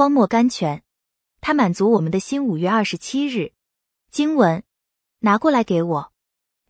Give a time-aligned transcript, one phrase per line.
[0.00, 0.82] 荒漠甘泉，
[1.42, 2.42] 它满足我们的心。
[2.42, 3.52] 五月二十七日，
[4.10, 4.62] 经文
[5.18, 6.12] 拿过来给我。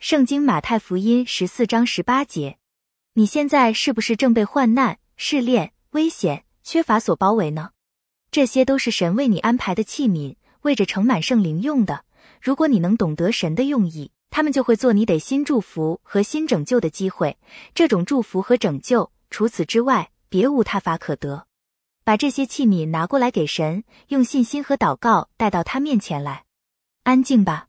[0.01, 2.59] 圣经马太福音十四章十八节。
[3.13, 7.71] 你现在是不是正被患难、试炼、危险、缺乏所包围呢？
[8.33, 12.05] 这些都是神为你安排的器皿，为着盛满圣灵用的。
[12.43, 17.39] 如果你能懂得神的用意，他们就会做你得新祝福和新拯救的机会。
[17.77, 21.47] 这种祝福和拯救，除此之外，别无他法可得。
[22.11, 26.45] 把这些器皿拿过来给神，用信心和祷告带到他面前来。
[27.05, 27.69] 安静吧，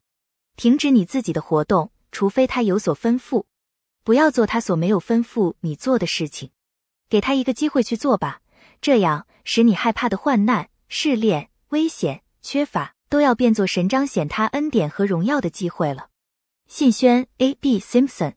[0.56, 3.44] 停止你自己的活动，除非他有所吩咐。
[4.04, 6.50] 不要做他所没有吩咐你做的事情，
[7.08, 8.42] 给他一个机会去做吧。
[8.82, 16.10] 这样使你害怕的患难、试炼、危险、缺乏，都要变作神彰显他恩典和荣耀的机会了。
[16.68, 17.54] 信宣 A.
[17.54, 17.80] B.
[17.80, 18.34] Simpson，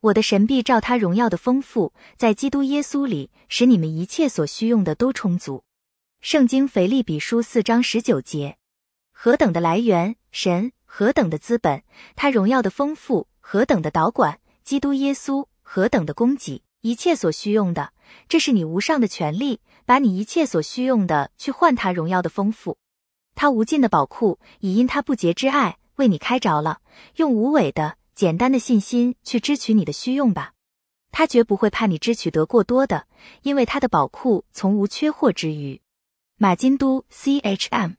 [0.00, 5.64] 我的神必照他荣耀的丰富，在基督耶稣里，使你们一切所需用的都充足。
[6.20, 8.58] 圣经腓利比书四章十九节，
[9.12, 11.82] 何等的来源，神何等的资本，
[12.14, 14.38] 他荣耀的丰富何等的导管。
[14.62, 17.92] 基督耶稣何等的供给一切所需用的，
[18.28, 22.78] 这是你无上的权利，把你一切所需用的去换他荣耀的丰富。
[23.34, 26.80] 他无尽的宝库已因他不洁之爱为你开着了，
[27.16, 30.54] 用无伪的简单的信心去支取你的需用吧。
[31.12, 33.06] 他绝不会怕你支取得过多的，
[33.42, 35.80] 因为他的宝库从无缺货之余。
[36.36, 37.92] 马金都 C H M。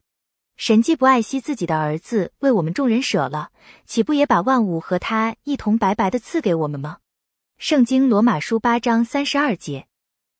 [0.58, 3.52] 神既不爱惜自己的儿子，为我们众人舍了，
[3.86, 6.98] 岂不也把万物和他一同白白的赐给我们吗？
[7.58, 9.89] 圣经罗马书八章三十二节。